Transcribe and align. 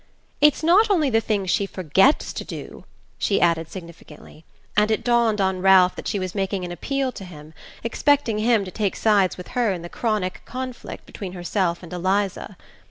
"It's 0.41 0.63
not 0.63 0.89
only 0.89 1.11
the 1.11 1.21
things 1.21 1.51
she 1.51 1.67
FORGETS 1.67 2.33
to 2.33 2.43
do," 2.43 2.85
she 3.19 3.39
added 3.39 3.69
significantly; 3.69 4.45
and 4.75 4.89
it 4.89 5.03
dawned 5.03 5.39
on 5.39 5.61
Ralph 5.61 5.95
that 5.95 6.07
she 6.07 6.17
was 6.17 6.33
making 6.33 6.65
an 6.65 6.71
appeal 6.71 7.11
to 7.11 7.23
him, 7.23 7.53
expecting 7.83 8.39
him 8.39 8.65
to 8.65 8.71
take 8.71 8.95
sides 8.95 9.37
with 9.37 9.49
her 9.49 9.71
in 9.71 9.83
the 9.83 9.89
chronic 9.89 10.41
conflict 10.45 11.05
between 11.05 11.33
herself 11.33 11.83
and 11.83 11.93
Eliza. 11.93 12.57